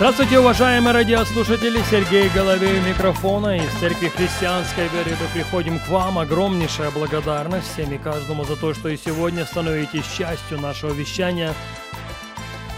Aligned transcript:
Здравствуйте, 0.00 0.38
уважаемые 0.38 0.94
радиослушатели! 0.94 1.78
Сергей 1.90 2.30
Головей 2.30 2.80
микрофона. 2.80 3.58
Из 3.58 3.70
Церкви 3.80 4.08
Христианской 4.08 4.88
Веры 4.88 5.10
мы 5.10 5.28
приходим 5.34 5.78
к 5.78 5.88
вам. 5.88 6.18
Огромнейшая 6.18 6.90
благодарность 6.90 7.70
всем 7.70 7.92
и 7.92 7.98
каждому 7.98 8.44
за 8.44 8.56
то, 8.56 8.72
что 8.72 8.88
и 8.88 8.96
сегодня 8.96 9.44
становитесь 9.44 10.10
частью 10.16 10.58
нашего 10.58 10.94
вещания. 10.94 11.52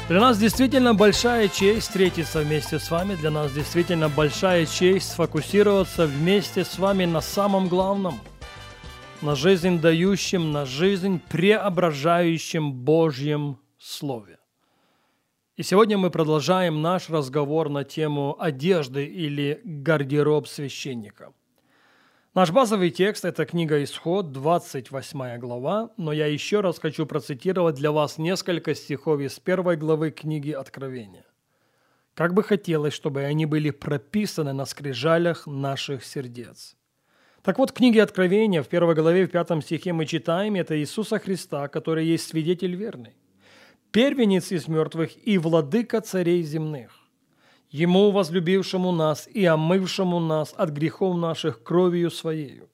Для 0.09 0.19
нас 0.19 0.37
действительно 0.37 0.95
большая 0.95 1.47
честь 1.47 1.83
встретиться 1.83 2.41
вместе 2.41 2.81
с 2.81 2.91
вами. 2.91 3.15
Для 3.15 3.31
нас 3.31 3.53
действительно 3.53 4.09
большая 4.09 4.67
честь 4.67 5.13
сфокусироваться 5.13 6.07
вместе 6.07 6.65
с 6.65 6.77
вами 6.77 7.05
на 7.05 7.21
самом 7.21 7.69
главном. 7.69 8.19
На 9.21 9.37
жизнь 9.37 9.79
дающем, 9.79 10.51
на 10.51 10.67
жизнь 10.67 11.21
преображающем 11.31 12.73
Божьем 12.73 13.59
Слове. 13.79 14.42
И 15.63 15.65
сегодня 15.65 15.97
мы 15.97 16.11
продолжаем 16.11 16.83
наш 16.83 17.09
разговор 17.09 17.69
на 17.69 17.85
тему 17.85 18.35
одежды 18.41 19.07
или 19.07 19.61
гардероб 19.63 20.49
священника. 20.49 21.33
Наш 22.35 22.51
базовый 22.51 22.91
текст– 22.91 23.25
это 23.25 23.45
книга 23.45 23.81
«Исход», 23.85 24.33
28 24.33 25.39
глава, 25.39 25.91
но 25.97 26.11
я 26.13 26.27
еще 26.27 26.63
раз 26.63 26.81
хочу 26.81 27.07
процитировать 27.07 27.77
для 27.77 27.93
вас 27.93 28.19
несколько 28.19 28.75
стихов 28.75 29.21
из 29.21 29.39
первой 29.39 29.77
главы 29.77 30.11
книги 30.11 30.51
Откровения. 30.51 31.27
Как 32.15 32.35
бы 32.35 32.43
хотелось, 32.43 32.95
чтобы 32.95 33.23
они 33.23 33.47
были 33.47 33.71
прописаны 33.71 34.53
на 34.53 34.67
скрижалях 34.67 35.47
наших 35.47 36.05
сердец. 36.05 36.75
Так 37.43 37.59
вот, 37.59 37.71
в 37.71 37.75
книге 37.75 38.03
Откровения, 38.03 38.65
в 38.65 38.69
первой 38.69 38.97
главе, 38.97 39.29
в 39.29 39.31
пятом 39.31 39.63
стихе 39.63 39.93
мы 39.93 40.07
читаем, 40.07 40.57
это 40.57 40.77
Иисуса 40.77 41.21
Христа, 41.21 41.69
который 41.69 42.05
есть 42.05 42.27
свидетель 42.27 42.75
верный 42.75 43.15
первенец 43.93 44.51
из 44.51 44.67
мертвых 44.69 45.11
и 45.27 45.39
владыка 45.39 46.01
царей 46.01 46.43
земных. 46.43 46.99
Ему, 47.71 48.11
возлюбившему 48.11 48.93
нас 48.93 49.29
и 49.29 49.45
омывшему 49.45 50.21
нас 50.21 50.53
от 50.57 50.71
грехов 50.71 51.17
наших 51.17 51.63
кровью 51.63 52.11
Своею, 52.11 52.69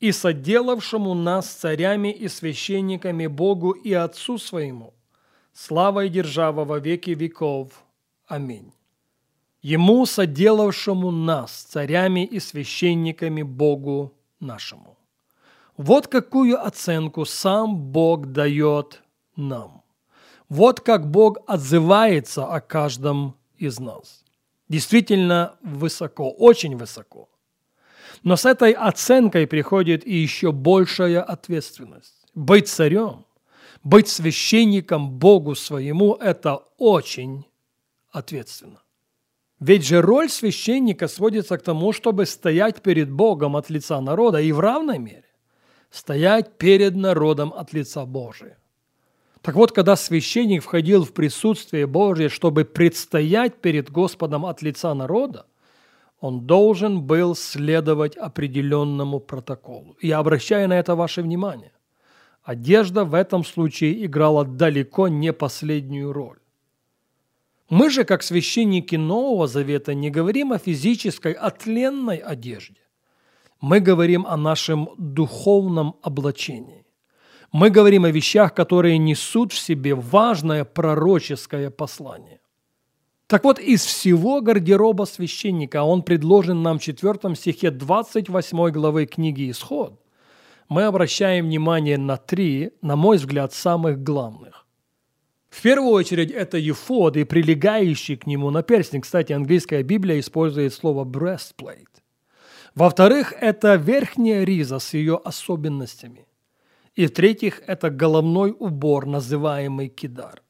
и 0.00 0.12
соделавшему 0.12 1.14
нас 1.14 1.46
царями 1.46 2.12
и 2.12 2.28
священниками 2.28 3.26
Богу 3.26 3.72
и 3.72 3.92
Отцу 3.92 4.38
Своему, 4.38 4.94
слава 5.52 6.06
и 6.06 6.08
держава 6.08 6.64
во 6.64 6.78
веки 6.78 7.10
веков. 7.10 7.84
Аминь. 8.26 8.72
Ему, 9.62 10.06
соделавшему 10.06 11.10
нас 11.10 11.52
царями 11.52 12.24
и 12.24 12.40
священниками 12.40 13.42
Богу 13.42 14.12
нашему. 14.40 14.96
Вот 15.76 16.08
какую 16.08 16.64
оценку 16.64 17.24
сам 17.24 17.76
Бог 17.76 18.26
дает 18.26 19.02
нам. 19.36 19.85
Вот 20.48 20.80
как 20.80 21.10
Бог 21.10 21.38
отзывается 21.46 22.46
о 22.46 22.60
каждом 22.60 23.36
из 23.56 23.80
нас. 23.80 24.24
Действительно 24.68 25.56
высоко, 25.62 26.30
очень 26.30 26.76
высоко. 26.76 27.28
Но 28.22 28.36
с 28.36 28.44
этой 28.44 28.72
оценкой 28.72 29.46
приходит 29.46 30.06
и 30.06 30.14
еще 30.14 30.52
большая 30.52 31.22
ответственность. 31.22 32.26
Быть 32.34 32.68
царем, 32.68 33.26
быть 33.82 34.08
священником 34.08 35.10
Богу 35.10 35.54
своему– 35.54 36.14
это 36.20 36.56
очень 36.78 37.44
ответственно. 38.10 38.82
Ведь 39.58 39.86
же 39.86 40.02
роль 40.02 40.28
священника 40.28 41.08
сводится 41.08 41.56
к 41.56 41.62
тому, 41.62 41.92
чтобы 41.92 42.26
стоять 42.26 42.82
перед 42.82 43.10
Богом 43.10 43.56
от 43.56 43.70
лица 43.70 44.00
народа 44.00 44.40
и 44.40 44.52
в 44.52 44.60
равной 44.60 44.98
мере 44.98 45.24
стоять 45.90 46.58
перед 46.58 46.94
народом 46.94 47.52
от 47.54 47.72
лица 47.72 48.04
Божия. 48.04 48.58
Так 49.46 49.54
вот, 49.54 49.70
когда 49.70 49.94
священник 49.94 50.64
входил 50.64 51.04
в 51.04 51.12
присутствие 51.12 51.86
Божье, 51.86 52.28
чтобы 52.28 52.64
предстоять 52.64 53.60
перед 53.60 53.92
Господом 53.92 54.44
от 54.44 54.60
лица 54.60 54.92
народа, 54.92 55.46
он 56.18 56.48
должен 56.48 57.00
был 57.02 57.36
следовать 57.36 58.16
определенному 58.16 59.20
протоколу. 59.20 59.96
Я 60.02 60.18
обращаю 60.18 60.68
на 60.68 60.76
это 60.76 60.96
ваше 60.96 61.22
внимание. 61.22 61.70
Одежда 62.42 63.04
в 63.04 63.14
этом 63.14 63.44
случае 63.44 64.04
играла 64.04 64.44
далеко 64.44 65.06
не 65.06 65.32
последнюю 65.32 66.12
роль. 66.12 66.40
Мы 67.70 67.88
же, 67.88 68.02
как 68.02 68.24
священники 68.24 68.96
Нового 68.96 69.46
Завета, 69.46 69.94
не 69.94 70.10
говорим 70.10 70.50
о 70.50 70.58
физической, 70.58 71.34
отленной 71.34 72.16
одежде. 72.16 72.80
Мы 73.60 73.78
говорим 73.78 74.26
о 74.26 74.36
нашем 74.36 74.88
духовном 74.98 75.94
облачении. 76.02 76.85
Мы 77.58 77.70
говорим 77.70 78.04
о 78.04 78.10
вещах, 78.10 78.52
которые 78.52 78.98
несут 78.98 79.50
в 79.50 79.58
себе 79.58 79.94
важное 79.94 80.66
пророческое 80.66 81.70
послание. 81.70 82.40
Так 83.28 83.44
вот, 83.44 83.58
из 83.58 83.82
всего 83.82 84.42
гардероба 84.42 85.04
священника, 85.04 85.82
он 85.82 86.02
предложен 86.02 86.62
нам 86.62 86.78
в 86.78 86.82
4 86.82 87.34
стихе 87.34 87.70
28 87.70 88.70
главы 88.72 89.06
книги 89.06 89.50
«Исход», 89.50 89.98
мы 90.68 90.82
обращаем 90.82 91.46
внимание 91.46 91.96
на 91.96 92.18
три, 92.18 92.72
на 92.82 92.94
мой 92.94 93.16
взгляд, 93.16 93.54
самых 93.54 94.02
главных. 94.02 94.66
В 95.48 95.62
первую 95.62 95.92
очередь, 95.92 96.32
это 96.32 96.58
ефод 96.58 97.16
и 97.16 97.24
прилегающий 97.24 98.18
к 98.18 98.26
нему 98.26 98.50
наперстник. 98.50 99.04
Кстати, 99.04 99.32
английская 99.32 99.82
Библия 99.82 100.20
использует 100.20 100.74
слово 100.74 101.06
breastplate. 101.06 102.02
Во-вторых, 102.74 103.32
это 103.40 103.76
верхняя 103.76 104.44
риза 104.44 104.78
с 104.78 104.92
ее 104.92 105.18
особенностями. 105.24 106.26
И 106.96 107.06
в-третьих, 107.06 107.62
это 107.66 107.90
головной 107.90 108.56
убор, 108.58 109.06
называемый 109.06 109.88
кидар. 109.88 110.42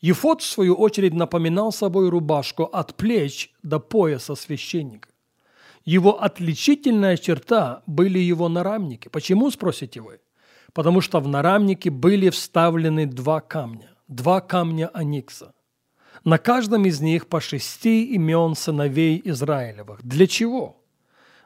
Ефот, 0.00 0.40
в 0.40 0.46
свою 0.46 0.74
очередь, 0.74 1.14
напоминал 1.14 1.72
собой 1.72 2.08
рубашку 2.08 2.64
от 2.64 2.94
плеч 2.94 3.52
до 3.62 3.80
пояса 3.80 4.36
священника. 4.36 5.08
Его 5.84 6.22
отличительная 6.22 7.16
черта 7.16 7.82
были 7.86 8.20
его 8.20 8.48
нарамники. 8.48 9.08
Почему, 9.08 9.50
спросите 9.50 10.00
вы? 10.00 10.20
Потому 10.72 11.00
что 11.00 11.18
в 11.20 11.26
нарамнике 11.26 11.90
были 11.90 12.30
вставлены 12.30 13.06
два 13.06 13.40
камня, 13.40 13.90
два 14.06 14.40
камня 14.40 14.90
аникса. 14.94 15.54
На 16.24 16.38
каждом 16.38 16.86
из 16.86 17.00
них 17.00 17.26
по 17.26 17.40
шести 17.40 18.04
имен 18.14 18.54
сыновей 18.54 19.20
Израилевых. 19.24 20.04
Для 20.04 20.28
чего? 20.28 20.81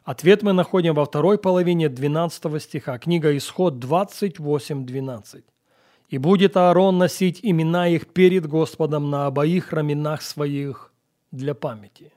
Ответ 0.07 0.45
мы 0.45 0.53
находим 0.53 0.95
во 0.95 1.05
второй 1.05 1.37
половине 1.37 1.89
12 1.89 2.63
стиха, 2.63 2.97
книга 2.99 3.37
Исход 3.37 3.85
28.12. 3.85 5.43
«И 6.09 6.19
будет 6.19 6.57
Аарон 6.57 6.99
носить 6.99 7.41
имена 7.43 7.89
их 7.89 8.07
перед 8.07 8.47
Господом 8.47 9.11
на 9.11 9.27
обоих 9.27 9.73
раменах 9.73 10.23
своих 10.23 10.93
для 11.33 11.55
памяти». 11.55 12.13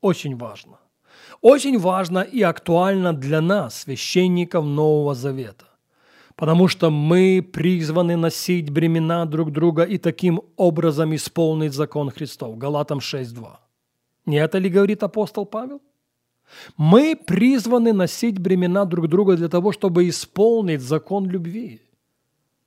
Очень 0.00 0.38
важно. 0.38 0.78
Очень 1.42 1.78
важно 1.78 2.20
и 2.20 2.40
актуально 2.40 3.12
для 3.12 3.42
нас, 3.42 3.80
священников 3.80 4.64
Нового 4.64 5.14
Завета. 5.14 5.66
Потому 6.34 6.66
что 6.66 6.90
мы 6.90 7.42
призваны 7.42 8.16
носить 8.16 8.70
бремена 8.70 9.26
друг 9.26 9.52
друга 9.52 9.82
и 9.82 9.98
таким 9.98 10.40
образом 10.56 11.14
исполнить 11.14 11.74
закон 11.74 12.10
Христов. 12.10 12.56
Галатам 12.56 13.00
6.2. 13.00 13.58
Не 14.24 14.38
это 14.38 14.56
ли 14.56 14.70
говорит 14.70 15.02
апостол 15.02 15.44
Павел? 15.44 15.82
Мы 16.76 17.16
призваны 17.16 17.92
носить 17.92 18.38
бремена 18.38 18.84
друг 18.84 19.08
друга 19.08 19.36
для 19.36 19.48
того, 19.48 19.72
чтобы 19.72 20.08
исполнить 20.08 20.80
закон 20.80 21.28
любви, 21.28 21.80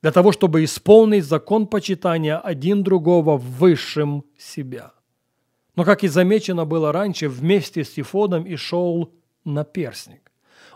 для 0.01 0.11
того, 0.11 0.31
чтобы 0.31 0.63
исполнить 0.63 1.25
закон 1.25 1.67
почитания 1.67 2.37
один 2.37 2.83
другого 2.83 3.37
высшим 3.37 4.23
себя. 4.37 4.93
Но, 5.75 5.83
как 5.83 6.03
и 6.03 6.07
замечено 6.07 6.65
было 6.65 6.91
раньше, 6.91 7.27
вместе 7.27 7.83
с 7.83 7.97
Ефодом 7.97 8.45
и 8.45 8.55
шел 8.55 9.11
наперсник. 9.43 10.31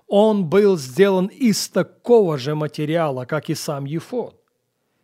Он 0.08 0.46
был 0.46 0.78
сделан 0.78 1.28
из 1.28 1.70
такого 1.70 2.38
же 2.38 2.56
материала, 2.56 3.26
как 3.26 3.50
и 3.50 3.56
сам 3.56 3.86
Ефод. 3.86 4.36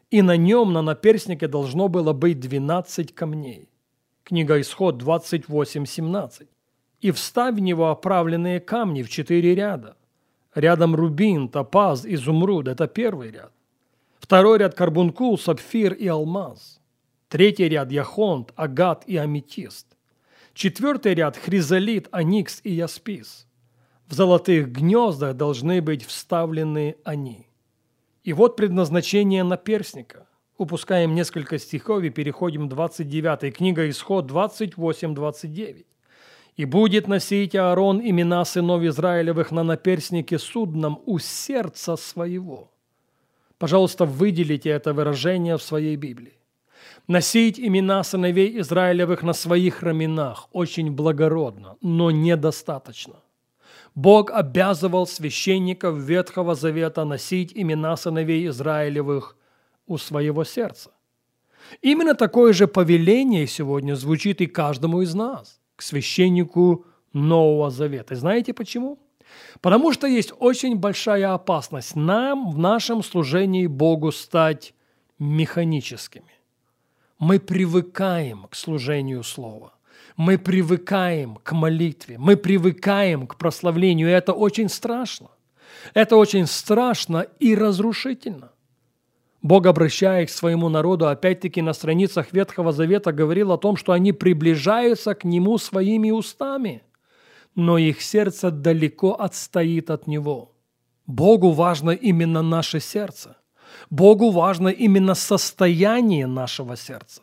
И 0.10 0.22
на 0.22 0.38
нем, 0.38 0.74
на 0.74 0.82
наперснике, 0.82 1.48
должно 1.48 1.88
было 1.88 2.14
быть 2.14 2.40
12 2.40 3.14
камней. 3.14 3.70
Книга 4.24 4.60
Исход 4.60 5.02
28.17 5.02 6.48
и 7.06 7.12
вставь 7.12 7.54
в 7.54 7.60
него 7.60 7.92
оправленные 7.92 8.60
камни 8.60 9.04
в 9.04 9.10
четыре 9.12 9.54
ряда. 9.54 9.96
Рядом 10.56 10.96
рубин, 10.96 11.50
топаз, 11.50 12.04
изумруд– 12.04 12.68
это 12.68 12.88
первый 12.88 13.30
ряд. 13.30 13.52
Второй 14.18 14.58
ряд– 14.58 14.74
карбункул, 14.76 15.38
сапфир 15.38 15.94
и 15.94 16.08
алмаз. 16.08 16.82
Третий 17.30 17.70
ряд– 17.70 17.92
яхонт, 17.92 18.54
агат 18.56 19.04
и 19.06 19.18
аметист. 19.18 19.86
Четвертый 20.56 21.14
ряд– 21.14 21.38
хризолит, 21.46 22.08
аникс 22.12 22.60
и 22.64 22.72
яспис. 22.72 23.46
В 24.08 24.16
золотых 24.16 24.72
гнездах 24.72 25.38
должны 25.38 25.84
быть 25.84 26.04
вставлены 26.04 26.96
они. 27.04 27.48
И 28.24 28.34
вот 28.34 28.56
предназначение 28.56 29.44
наперсника. 29.44 30.26
Упускаем 30.58 31.14
несколько 31.14 31.60
стихов 31.60 32.02
и 32.02 32.10
переходим 32.10 32.68
к 32.68 32.72
29 32.72 33.56
книга 33.56 33.88
Исход 33.92 34.26
28-29. 34.26 35.86
«И 36.56 36.66
будет 36.66 37.08
носить 37.08 37.56
Аарон 37.56 38.00
имена 38.02 38.46
сынов 38.46 38.84
Израилевых 38.84 39.52
на 39.52 39.64
наперснике 39.64 40.40
судном 40.40 41.02
у 41.06 41.20
сердца 41.20 41.96
своего». 41.96 42.72
Пожалуйста, 43.58 44.06
выделите 44.06 44.70
это 44.70 44.94
выражение 44.94 45.58
в 45.58 45.64
своей 45.64 45.96
Библии. 45.96 46.34
Носить 47.08 47.60
имена 47.60 48.04
сыновей 48.04 48.60
Израилевых 48.60 49.24
на 49.24 49.34
своих 49.34 49.84
раменах 49.84 50.50
очень 50.52 50.92
благородно, 50.92 51.78
но 51.82 52.12
недостаточно. 52.12 53.16
Бог 53.94 54.32
обязывал 54.32 55.08
священников 55.08 55.98
Ветхого 55.98 56.56
Завета 56.56 57.06
носить 57.06 57.54
имена 57.56 57.96
сыновей 57.96 58.48
Израилевых 58.48 59.38
у 59.88 59.98
своего 59.98 60.44
сердца. 60.44 60.92
Именно 61.82 62.16
такое 62.16 62.54
же 62.54 62.68
повеление 62.68 63.48
сегодня 63.48 63.96
звучит 63.96 64.42
и 64.42 64.48
каждому 64.48 65.02
из 65.02 65.16
нас, 65.16 65.62
к 65.76 65.82
священнику 65.82 66.86
Нового 67.14 67.70
Завета. 67.70 68.16
Знаете 68.16 68.54
почему? 68.54 69.00
Потому 69.62 69.94
что 69.94 70.08
есть 70.08 70.34
очень 70.40 70.76
большая 70.76 71.34
опасность 71.34 71.96
нам 71.96 72.52
в 72.52 72.58
нашем 72.58 73.04
служении 73.04 73.68
Богу 73.68 74.12
стать 74.12 74.74
механическими. 75.20 76.32
Мы 77.20 77.40
привыкаем 77.40 78.48
к 78.50 78.56
служению 78.56 79.24
Слова. 79.24 79.74
Мы 80.18 80.38
привыкаем 80.38 81.38
к 81.44 81.54
молитве. 81.54 82.18
Мы 82.18 82.38
привыкаем 82.38 83.28
к 83.28 83.38
прославлению. 83.38 84.10
И 84.10 84.12
это 84.12 84.34
очень 84.34 84.70
страшно. 84.70 85.30
Это 85.94 86.16
очень 86.16 86.48
страшно 86.48 87.26
и 87.40 87.56
разрушительно. 87.56 88.52
Бог, 89.46 89.68
обращаясь 89.68 90.32
к 90.32 90.34
своему 90.34 90.70
народу, 90.70 91.08
опять-таки 91.08 91.62
на 91.62 91.74
страницах 91.74 92.34
Ветхого 92.34 92.72
Завета 92.72 93.12
говорил 93.12 93.52
о 93.52 93.60
том, 93.60 93.78
что 93.78 93.92
они 93.92 94.12
приближаются 94.12 95.14
к 95.14 95.24
Нему 95.24 95.60
своими 95.60 96.10
устами, 96.10 96.82
но 97.54 97.78
их 97.78 98.02
сердце 98.02 98.50
далеко 98.50 99.12
отстоит 99.14 99.92
от 99.92 100.08
Него. 100.08 100.52
Богу 101.06 101.52
важно 101.52 101.92
именно 101.92 102.42
наше 102.42 102.80
сердце. 102.80 103.38
Богу 103.92 104.32
важно 104.32 104.70
именно 104.70 105.14
состояние 105.14 106.26
нашего 106.26 106.76
сердца. 106.76 107.22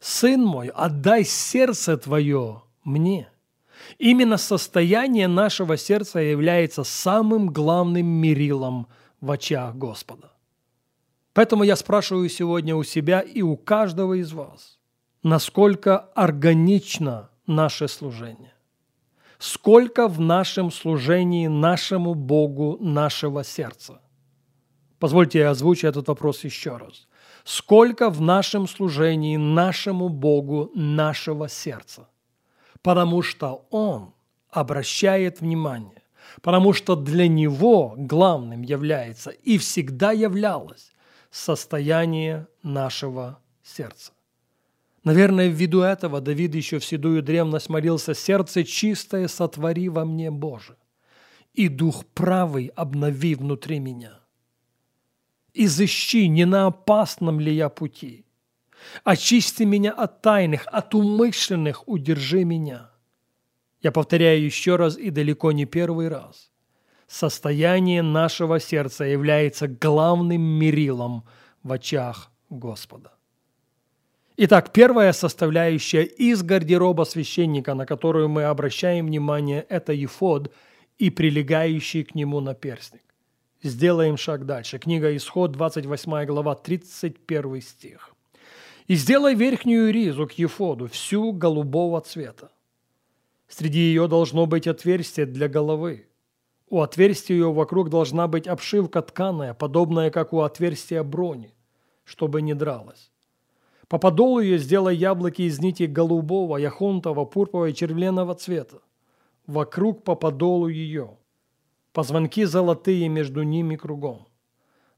«Сын 0.00 0.42
мой, 0.42 0.68
отдай 0.68 1.24
сердце 1.24 1.98
твое 1.98 2.62
мне». 2.84 3.28
Именно 3.98 4.38
состояние 4.38 5.28
нашего 5.28 5.76
сердца 5.76 6.20
является 6.20 6.84
самым 6.84 7.50
главным 7.50 8.06
мерилом 8.06 8.86
в 9.20 9.30
очах 9.30 9.74
Господа. 9.74 10.30
Поэтому 11.32 11.62
я 11.62 11.76
спрашиваю 11.76 12.28
сегодня 12.28 12.74
у 12.74 12.82
себя 12.82 13.20
и 13.20 13.42
у 13.42 13.56
каждого 13.56 14.14
из 14.14 14.32
вас, 14.32 14.78
насколько 15.22 15.98
органично 16.14 17.30
наше 17.46 17.86
служение, 17.86 18.54
сколько 19.38 20.08
в 20.08 20.20
нашем 20.20 20.72
служении 20.72 21.46
нашему 21.46 22.14
Богу 22.14 22.78
нашего 22.80 23.44
сердца. 23.44 24.00
Позвольте 24.98 25.38
я 25.38 25.50
озвучу 25.50 25.86
этот 25.86 26.08
вопрос 26.08 26.44
еще 26.44 26.76
раз. 26.76 27.06
Сколько 27.44 28.10
в 28.10 28.20
нашем 28.20 28.68
служении 28.68 29.36
нашему 29.36 30.08
Богу 30.08 30.70
нашего 30.74 31.48
сердца? 31.48 32.08
Потому 32.82 33.22
что 33.22 33.66
Он 33.70 34.12
обращает 34.50 35.40
внимание, 35.40 36.02
потому 36.42 36.72
что 36.74 36.96
для 36.96 37.28
Него 37.28 37.94
главным 37.96 38.62
является 38.62 39.30
и 39.30 39.56
всегда 39.58 40.12
являлось 40.12 40.92
состояние 41.30 42.48
нашего 42.62 43.40
сердца. 43.62 44.12
Наверное, 45.04 45.48
ввиду 45.48 45.80
этого 45.80 46.20
Давид 46.20 46.54
еще 46.54 46.78
в 46.78 46.84
седую 46.84 47.22
древность 47.22 47.68
молился 47.68 48.14
«Сердце 48.14 48.64
чистое 48.64 49.28
сотвори 49.28 49.88
во 49.88 50.04
мне, 50.04 50.30
Боже, 50.30 50.76
и 51.54 51.68
дух 51.68 52.04
правый 52.06 52.70
обнови 52.76 53.34
внутри 53.34 53.78
меня. 53.78 54.20
Изыщи, 55.54 56.28
не 56.28 56.44
на 56.44 56.66
опасном 56.66 57.40
ли 57.40 57.54
я 57.54 57.70
пути. 57.70 58.26
Очисти 59.04 59.62
меня 59.62 59.92
от 59.92 60.22
тайных, 60.22 60.66
от 60.66 60.94
умышленных 60.94 61.88
удержи 61.88 62.44
меня». 62.44 62.90
Я 63.82 63.92
повторяю 63.92 64.44
еще 64.44 64.76
раз 64.76 64.98
и 64.98 65.08
далеко 65.08 65.52
не 65.52 65.64
первый 65.64 66.08
раз 66.08 66.50
состояние 67.10 68.02
нашего 68.02 68.60
сердца 68.60 69.04
является 69.04 69.66
главным 69.66 70.40
мерилом 70.40 71.24
в 71.64 71.72
очах 71.72 72.30
Господа. 72.48 73.12
Итак, 74.36 74.72
первая 74.72 75.12
составляющая 75.12 76.04
из 76.04 76.42
гардероба 76.42 77.02
священника, 77.02 77.74
на 77.74 77.84
которую 77.84 78.28
мы 78.28 78.44
обращаем 78.44 79.06
внимание, 79.06 79.66
это 79.68 79.92
ефод 79.92 80.54
и 80.98 81.10
прилегающий 81.10 82.04
к 82.04 82.14
нему 82.14 82.40
наперстник. 82.40 83.02
Сделаем 83.62 84.16
шаг 84.16 84.46
дальше. 84.46 84.78
Книга 84.78 85.14
Исход, 85.16 85.52
28 85.52 86.24
глава, 86.26 86.54
31 86.54 87.60
стих. 87.60 88.14
«И 88.86 88.94
сделай 88.94 89.34
верхнюю 89.34 89.92
ризу 89.92 90.26
к 90.26 90.32
ефоду, 90.32 90.86
всю 90.88 91.32
голубого 91.32 92.00
цвета. 92.00 92.50
Среди 93.48 93.80
ее 93.80 94.06
должно 94.06 94.46
быть 94.46 94.66
отверстие 94.66 95.26
для 95.26 95.48
головы, 95.48 96.06
у 96.70 96.80
отверстия 96.80 97.36
ее 97.36 97.52
вокруг 97.52 97.90
должна 97.90 98.28
быть 98.28 98.46
обшивка 98.46 99.02
тканая, 99.02 99.54
подобная, 99.54 100.10
как 100.10 100.32
у 100.32 100.40
отверстия 100.40 101.02
брони, 101.02 101.52
чтобы 102.04 102.42
не 102.42 102.54
дралась. 102.54 103.10
По 103.88 103.98
подолу 103.98 104.38
ее 104.38 104.56
сделай 104.58 104.96
яблоки 104.96 105.42
из 105.42 105.58
нити 105.60 105.82
голубого, 105.82 106.56
яхонтового, 106.56 107.24
пурпового 107.24 107.66
и 107.66 107.74
червленого 107.74 108.36
цвета. 108.36 108.78
Вокруг 109.48 110.04
по 110.04 110.14
подолу 110.14 110.68
ее. 110.68 111.18
Позвонки 111.92 112.44
золотые 112.44 113.08
между 113.08 113.42
ними 113.42 113.74
кругом. 113.74 114.28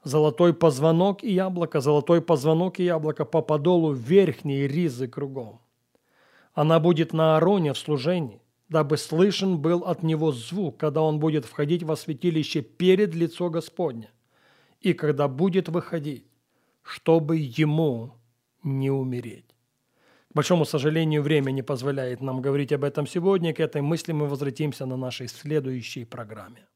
Золотой 0.04 0.52
позвонок 0.52 1.24
и 1.24 1.32
яблоко, 1.32 1.80
золотой 1.80 2.20
позвонок 2.20 2.80
и 2.80 2.84
яблоко 2.84 3.24
по 3.24 3.40
подолу 3.40 3.92
верхней 3.92 4.66
ризы 4.66 5.08
кругом. 5.08 5.62
Она 6.52 6.78
будет 6.78 7.14
на 7.14 7.38
Ароне 7.38 7.72
в 7.72 7.78
служении 7.78 8.42
дабы 8.72 8.96
слышен 8.96 9.58
был 9.58 9.84
от 9.84 10.02
него 10.02 10.32
звук, 10.32 10.78
когда 10.78 11.02
он 11.02 11.18
будет 11.18 11.44
входить 11.44 11.82
во 11.82 11.94
святилище 11.94 12.62
перед 12.62 13.14
лицо 13.14 13.50
Господне, 13.50 14.10
и 14.80 14.94
когда 14.94 15.28
будет 15.28 15.68
выходить, 15.68 16.24
чтобы 16.82 17.36
ему 17.36 18.14
не 18.64 18.90
умереть. 18.90 19.54
К 20.30 20.34
большому 20.34 20.64
сожалению, 20.64 21.22
время 21.22 21.50
не 21.50 21.62
позволяет 21.62 22.22
нам 22.22 22.40
говорить 22.40 22.72
об 22.72 22.84
этом 22.84 23.06
сегодня. 23.06 23.52
К 23.52 23.60
этой 23.60 23.82
мысли 23.82 24.12
мы 24.12 24.26
возвратимся 24.26 24.86
на 24.86 24.96
нашей 24.96 25.28
следующей 25.28 26.06
программе. 26.06 26.66